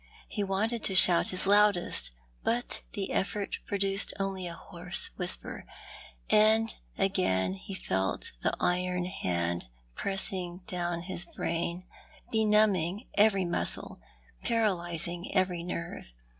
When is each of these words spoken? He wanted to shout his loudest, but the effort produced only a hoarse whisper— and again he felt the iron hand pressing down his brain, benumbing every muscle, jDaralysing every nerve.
He 0.27 0.43
wanted 0.43 0.81
to 0.85 0.95
shout 0.95 1.29
his 1.29 1.45
loudest, 1.45 2.09
but 2.43 2.81
the 2.93 3.11
effort 3.11 3.59
produced 3.67 4.15
only 4.19 4.47
a 4.47 4.53
hoarse 4.55 5.11
whisper— 5.15 5.67
and 6.27 6.73
again 6.97 7.53
he 7.53 7.75
felt 7.75 8.31
the 8.41 8.51
iron 8.59 9.05
hand 9.05 9.67
pressing 9.95 10.63
down 10.65 11.03
his 11.03 11.23
brain, 11.25 11.85
benumbing 12.31 13.09
every 13.13 13.45
muscle, 13.45 13.99
jDaralysing 14.43 15.29
every 15.35 15.61
nerve. 15.61 16.05